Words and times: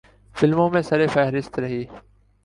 فلموں 0.35 0.69
میں 0.69 0.81
سرِ 0.81 1.07
فہرست 1.09 1.59
رہی۔ 1.59 1.85